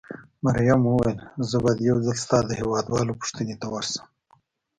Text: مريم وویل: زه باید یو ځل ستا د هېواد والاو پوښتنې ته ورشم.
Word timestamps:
مريم 0.45 0.81
وویل: 0.87 1.17
زه 1.49 1.57
باید 1.63 1.79
یو 1.89 1.97
ځل 2.05 2.17
ستا 2.25 2.37
د 2.45 2.51
هېواد 2.59 2.85
والاو 2.87 3.19
پوښتنې 3.21 3.55
ته 3.61 3.67
ورشم. 3.73 4.05